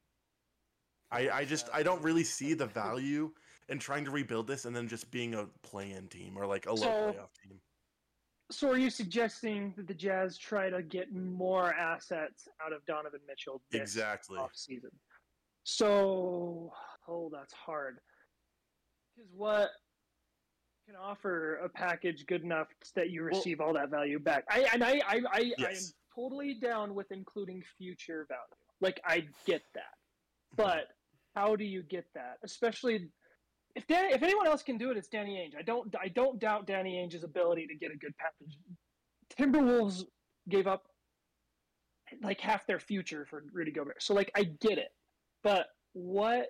[1.12, 3.32] I, I just I don't really see the value
[3.67, 6.69] in trying to rebuild this and then just being a play-in team or like a
[6.71, 7.60] low So- playoff team.
[8.52, 13.21] So are you suggesting that the Jazz try to get more assets out of Donovan
[13.28, 14.38] Mitchell this Exactly.
[14.38, 14.91] offseason?
[15.63, 16.71] So,
[17.08, 17.97] oh, that's hard.
[19.15, 19.69] Because what
[20.86, 24.43] can offer a package good enough that you Well- receive all that value back?
[24.49, 25.93] I and I I, I, Yes.
[26.15, 28.41] Totally down with including future value.
[28.82, 29.95] Like I get that,
[30.56, 30.88] but
[31.36, 32.38] how do you get that?
[32.43, 33.10] Especially
[33.76, 35.58] if Dan, if anyone else can do it, it's Danny Ainge.
[35.58, 38.58] I don't I don't doubt Danny Ainge's ability to get a good package.
[39.38, 40.04] Timberwolves
[40.49, 40.84] gave up
[42.21, 44.89] like half their future for Rudy Gobert, so like I get it,
[45.43, 46.47] But what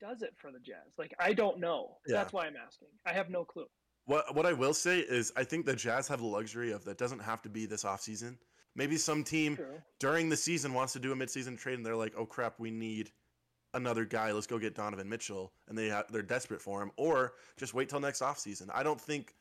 [0.00, 0.94] does it for the Jazz?
[0.98, 1.98] Like I don't know.
[2.06, 2.16] Yeah.
[2.16, 2.88] That's why I'm asking.
[3.06, 3.66] I have no clue.
[4.06, 6.98] What what I will say is I think the Jazz have the luxury of that
[6.98, 8.38] doesn't have to be this offseason.
[8.76, 9.82] Maybe some team True.
[9.98, 12.70] during the season wants to do a midseason trade and they're like, "Oh crap, we
[12.70, 13.10] need
[13.74, 14.32] another guy.
[14.32, 17.88] Let's go get Donovan Mitchell." And they ha- they're desperate for him or just wait
[17.88, 18.68] till next offseason.
[18.72, 19.34] I don't think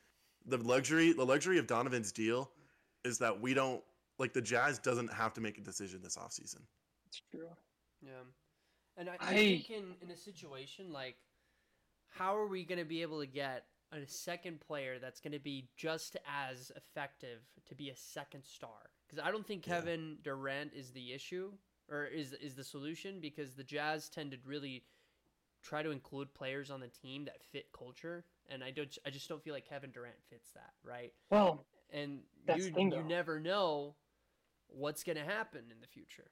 [0.46, 2.52] the luxury the luxury of Donovan's deal
[3.06, 3.84] is that we don't
[4.18, 6.62] like the Jazz doesn't have to make a decision this offseason.
[7.08, 7.50] It's true.
[8.02, 8.12] Yeah.
[8.98, 11.16] And I, I I- think in, in a situation like,
[12.10, 15.40] how are we going to be able to get a second player that's going to
[15.40, 18.90] be just as effective to be a second star?
[19.10, 19.76] Because I don't think Yeah.
[19.76, 21.52] Kevin Durant is the issue
[21.90, 24.84] or is is the solution because the Jazz tend to really
[25.62, 28.96] try to include players on the team that fit culture, and I don't.
[29.06, 31.14] I just don't feel like Kevin Durant fits that, right?
[31.32, 32.22] Well, and
[32.56, 33.96] you you never know
[34.68, 36.30] what's going to happen in the future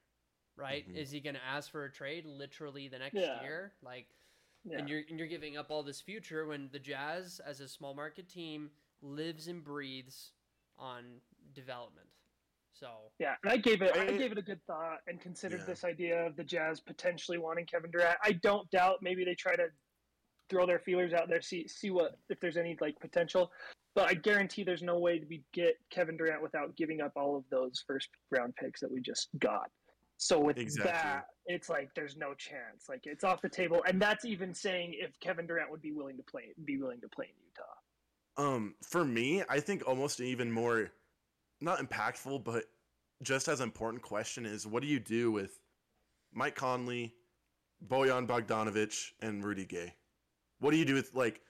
[0.55, 0.95] right Mhm.
[0.95, 3.41] is he going to ask for a trade literally the next Yeah.
[3.41, 4.15] year like
[4.63, 4.77] yeah.
[4.79, 7.93] and you're and you're giving up all this future when the jazz as a small
[7.95, 10.33] market team lives and breathes
[10.77, 11.21] on
[11.53, 12.07] development
[12.79, 12.87] so
[13.19, 13.95] Yeah, and I gave it.
[13.95, 15.65] I, I- gave it a good thought and considered Yeah.
[15.65, 18.17] this idea of the Jazz potentially wanting Kevin Durant.
[18.23, 19.67] I don't doubt maybe they try to
[20.49, 23.51] throw their feelers out there, see see what if there's any like potential.
[23.95, 27.43] But I guarantee there's no way we get Kevin Durant without giving up all of
[27.49, 29.69] those first round picks that we just got.
[30.17, 30.91] So with Exactly.
[30.91, 32.85] that, it's like there's no chance.
[32.89, 36.17] Like it's off the table, and that's even saying if Kevin Durant would be willing
[36.17, 38.53] to play, be willing to play in Utah.
[38.55, 40.91] Um, for me, I think almost even more,
[41.61, 42.65] not impactful, but
[43.23, 45.59] just as important question is what do you do with
[46.33, 47.13] Mike Conley,
[47.87, 49.93] Bojan Bogdanovic, and Rudy Gay?
[50.59, 51.41] What do you do with like?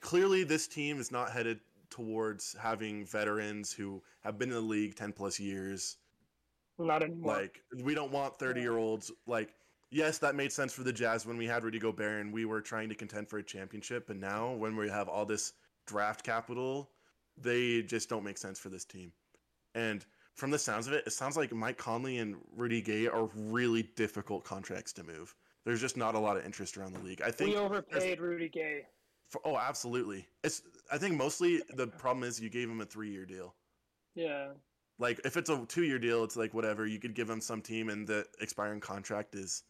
[0.00, 4.94] Clearly, this team is not headed towards having veterans who have been in the league
[4.94, 5.96] ten plus years.
[6.78, 7.36] Not anymore.
[7.36, 9.10] Like, we don't want thirty year olds.
[9.26, 9.54] Like,
[9.90, 12.60] yes, that made sense for the Jazz when we had Rudy Gobert and we were
[12.60, 14.06] trying to contend for a championship.
[14.06, 15.54] But now, when we have all this
[15.86, 16.90] draft capital,
[17.38, 19.12] they just don't make sense for this team.
[19.76, 23.28] And from the sounds of it, it sounds like Mike Conley and Rudy Gay are
[23.36, 25.34] really difficult contracts to move.
[25.64, 27.20] There's just not a lot of interest around the league.
[27.22, 27.50] I think.
[27.50, 28.86] we overpaid Rudy Gay.
[29.28, 30.26] For, oh, absolutely.
[30.42, 30.62] It's.
[30.90, 33.54] I think mostly the problem is you gave him a three year deal.
[34.14, 34.48] Yeah.
[34.98, 36.86] Like if it's a two year deal, it's like whatever.
[36.86, 39.62] You could give him some team, and the expiring contract is.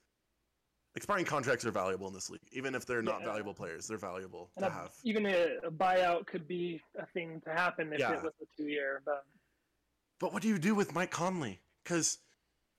[0.94, 3.26] Expiring contracts are valuable in this league, even if they're not Yeah.
[3.26, 3.86] valuable players.
[3.86, 4.94] They're valuable And to a- have.
[5.04, 8.14] even a, a buyout could be a thing to happen if Yeah.
[8.14, 9.02] it was a two year.
[9.04, 9.26] But
[10.18, 11.60] But what do you do with Mike Conley?
[11.84, 12.18] Because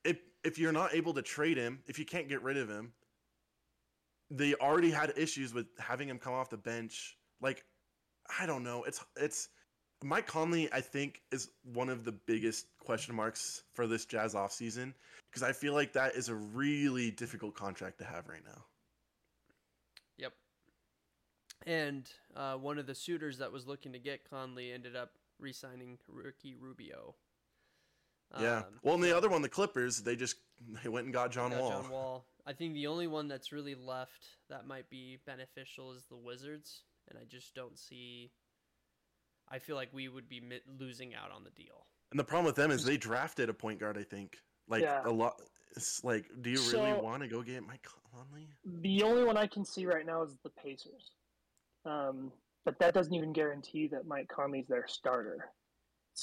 [0.04, 2.94] if if you're not able to trade him, if you can't get rid of him,
[4.30, 7.18] they already had issues with having him come off the bench.
[7.42, 7.64] Like,
[8.40, 8.84] I don't know.
[8.84, 9.50] It's it's
[10.04, 10.72] Mike Conley.
[10.74, 14.94] I think is one of the biggest question marks for this Jazz offseason
[15.30, 18.66] because I feel like that is a really difficult contract to have right now.
[20.18, 20.34] Yep.
[21.66, 25.98] And uh, one of the suitors that was looking to get Conley ended up re-signing
[26.08, 27.16] Ricky Rubio.
[28.40, 28.58] Yeah.
[28.60, 30.38] Um, Well, and the other one, the Clippers, they just
[30.84, 31.70] they went and got John got Wall.
[31.82, 32.26] John Wall.
[32.46, 36.84] I think the only one that's really left that might be beneficial is the Wizards,
[37.10, 38.32] and I just don't see.
[39.50, 41.86] I feel like we would be mi- losing out on the deal.
[42.12, 43.98] And the problem with them is they drafted a point guard.
[43.98, 44.38] I think
[44.68, 45.02] like Yeah.
[45.06, 45.42] a lot.
[45.76, 48.48] It's like, do you really So- want to go get Mike Conley?
[48.66, 51.12] the only one I can see right now is the Pacers.
[51.86, 52.32] Um,
[52.66, 55.50] but that doesn't even guarantee that Mike Conley's their starter.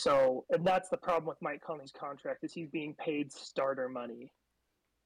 [0.05, 4.33] So, and that's the problem with Mike Conley's contract is he's being paid starter money.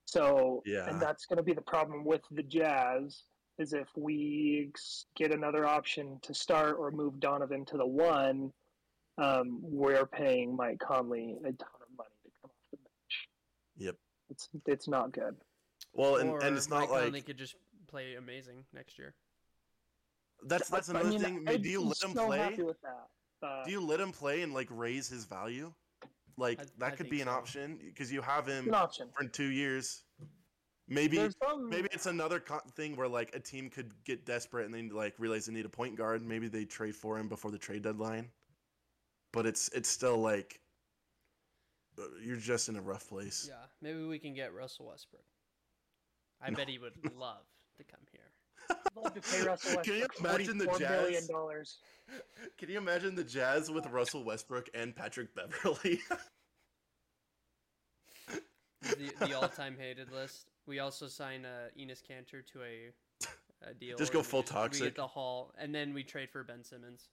[0.06, 0.88] So, Yeah.
[0.88, 3.24] and that's going to be the problem with the Jazz
[3.58, 4.72] is if we
[5.14, 8.50] get another option to start or move Donovan to the one,
[9.18, 13.28] um, we're paying Mike Conley a ton of money to come off the bench.
[13.76, 13.96] Yep.
[14.30, 15.36] It's it's not good.
[15.92, 17.56] Well, and, or and it's not Mike like Conley could just
[17.88, 19.14] play amazing next year.
[20.46, 21.44] that's that's I another mean, thing.
[21.46, 22.38] I'd Do you be let him so play?
[22.38, 23.08] happy with that.
[23.42, 25.72] Uh, Do you let him play and like raise his value?
[26.36, 27.32] Like I- that I could be an so.
[27.32, 30.02] option because you have him an for two years.
[30.90, 34.72] Maybe some, maybe it's another co- thing where like a team could get desperate and
[34.74, 36.22] they like realize they need a point guard.
[36.26, 38.30] Maybe they trade for him before the trade deadline.
[39.32, 40.60] But it's it's still like
[41.98, 43.46] uh, you're just in a rough place.
[43.48, 45.24] Yeah, maybe we can get Russell Westbrook.
[46.40, 46.56] I No.
[46.56, 47.44] bet he would love
[47.76, 48.17] to come here.
[48.98, 51.26] I'd love to pay Russell Can you imagine the Jazz?
[51.28, 51.78] dollars.
[52.56, 56.00] Can you imagine the Jazz with Russell Westbrook and Patrick Beverley?
[58.82, 60.50] the, the all-time hated list.
[60.66, 63.96] We also sign uh, Enes Kanter to a, a deal.
[63.98, 64.82] Just go and we full We toxic.
[64.84, 67.08] get the Hall, and then we trade for Ben Simmons.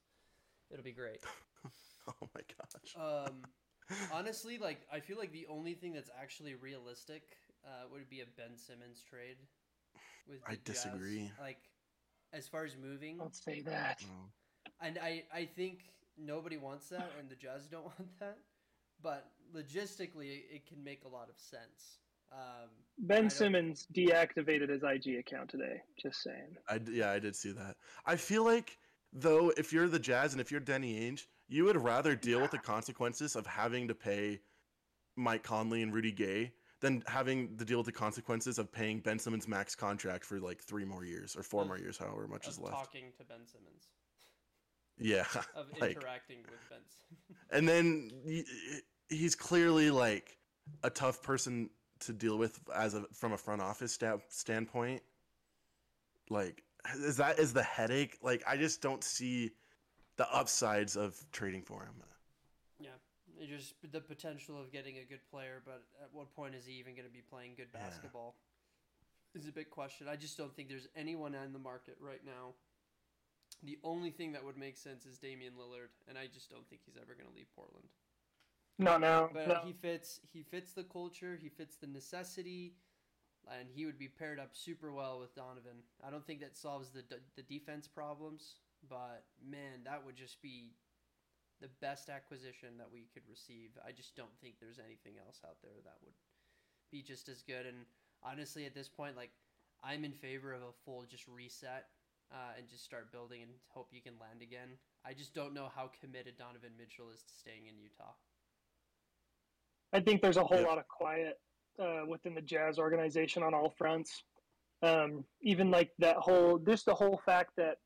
[0.72, 1.24] It'll be great.
[2.08, 3.28] oh my gosh.
[3.28, 3.44] Um,
[4.14, 7.24] honestly, like I feel like the only thing that's actually realistic
[7.66, 9.38] uh, would be a Ben Simmons trade?
[10.28, 10.84] With I the Jazz?
[10.84, 11.32] disagree.
[11.40, 11.60] Like,
[12.36, 14.02] as far as moving, Don't say that.
[14.02, 14.32] No.
[14.88, 15.80] and I I think
[16.18, 18.38] nobody wants that, and the Jazz don't want that.
[19.02, 22.00] But logistically, it can make a lot of sense.
[22.32, 25.82] Um, Ben Simmons deactivated his IG account today.
[26.02, 26.58] Just saying.
[26.68, 27.76] I d- yeah, I did see that.
[28.06, 28.78] I feel like
[29.14, 32.52] though, if you're the Jazz and if you're Danny Ainge, you would rather deal with
[32.52, 34.40] the consequences of having to pay
[35.16, 39.18] Mike Conley and Rudy Gay than having to deal with the consequences of paying Ben
[39.18, 42.48] Simmons max contract for like three more years or four Of- more years, however much
[42.48, 42.76] is left.
[42.76, 43.88] talking to Ben Simmons,
[44.98, 46.80] Yeah, of like, interacting with Ben.
[46.90, 47.42] Simmons.
[47.52, 50.38] and then y- he's clearly like
[50.84, 51.70] a tough person
[52.02, 55.02] to deal with as a from a front office sta- standpoint.
[56.30, 56.64] Like,
[56.98, 58.18] is that is the headache?
[58.22, 59.52] Like, I just don't see
[60.18, 61.94] the upsides of trading for him.
[63.38, 66.66] Yeah, it just the potential of getting a good player, but at what point is
[66.66, 67.82] he even going to be playing good Yeah.
[67.82, 68.36] basketball?
[69.34, 70.08] Is a big question.
[70.08, 72.54] I just don't think there's anyone on the market right now.
[73.64, 76.84] The only thing that would make sense is Damian Lillard, and I just don't think
[76.86, 77.90] he's ever going to leave Portland.
[78.78, 79.30] Not now.
[79.34, 79.62] But no.
[79.66, 82.76] he fits he fits the culture, he fits the necessity,
[83.60, 85.84] and he would be paired up super well with Donovan.
[86.06, 87.04] I don't think that solves the
[87.36, 88.56] the defense problems,
[88.90, 90.76] but man, that would just be
[91.62, 93.78] the best acquisition that we could receive.
[93.86, 96.14] I just don't think there's anything else out there that would
[96.92, 97.66] be just as good.
[97.66, 97.86] And
[98.24, 99.32] honestly, at this point, like
[99.84, 101.86] I'm in favor of a full just reset
[102.32, 104.70] uh, and just start building and hope you can land again.
[105.06, 108.14] I just don't know how committed Donovan Mitchell is to staying in Utah.
[109.94, 110.68] I think there's a whole Yep.
[110.68, 111.40] lot of quiet
[111.80, 114.24] uh, within the Jazz organization on all fronts.
[114.82, 117.78] Um, even like that whole, just the whole fact that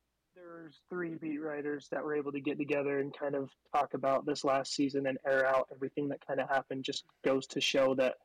[0.50, 4.26] there's three beat writers that were able to get together and kind of talk about
[4.26, 7.94] this last season and air out everything that kind of happened just goes to show
[7.94, 8.16] that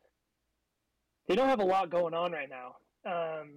[1.28, 2.76] they don't have a lot going on right now.
[3.06, 3.50] Um,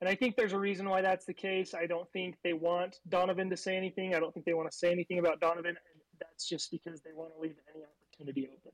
[0.00, 1.74] and I think there's a reason why that's the case.
[1.74, 4.14] I don't think they want Donovan to say anything.
[4.14, 5.70] I don't think they want to say anything about Donovan.
[5.70, 8.72] And that's just because they want to leave any opportunity open.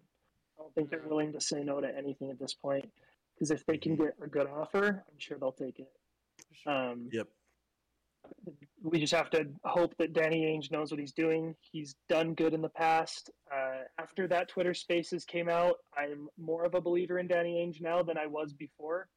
[0.59, 1.09] I don't think they're Mhm.
[1.09, 2.91] willing to say no to anything at this point.
[3.35, 5.91] Because if they can get a good offer, I'm sure they'll take it.
[6.67, 7.29] Um, Yep.
[8.83, 11.55] We just have to hope that Danny Ainge knows what he's doing.
[11.61, 13.31] He's done good in the past.
[13.55, 17.81] Uh, after that Twitter Spaces came out, I'm more of a believer in Danny Ainge
[17.81, 19.09] now than I was before.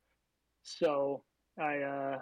[0.63, 1.23] So
[1.59, 2.19] I uh,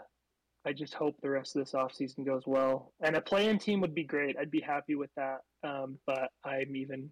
[0.66, 2.94] I just hope the rest of this offseason goes well.
[3.02, 4.38] And a play-in team would be great.
[4.40, 5.40] I'd be happy with that.
[5.64, 7.10] Um, but I'm even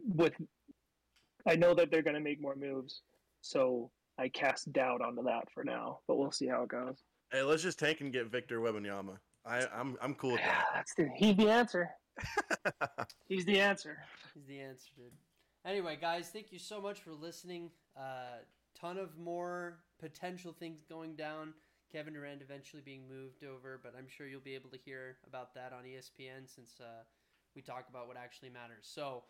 [0.00, 0.32] with.
[1.48, 3.02] I know that they're going to make more moves,
[3.40, 6.00] so I cast doubt onto that for now.
[6.08, 6.96] But we'll see how it goes.
[7.32, 9.18] Hey, let's just tank and get Victor Wembanyama.
[9.44, 11.90] I, I'm I'm cool with Yeah, that's the, he's the answer.
[13.28, 13.98] He's the answer.
[14.34, 15.12] Is the answer, dude.
[15.66, 17.70] Anyway, guys, thank you so much for listening.
[17.96, 18.38] Uh,
[18.74, 21.52] ton of more potential things going down.
[21.92, 25.54] Kevin Durant eventually being moved over, but I'm sure you'll be able to hear about
[25.54, 27.02] that on ESPN since uh,
[27.54, 28.82] we talk about what actually matters.
[28.82, 29.24] So,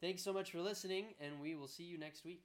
[0.00, 2.42] thanks so much for listening, and we will see you next week.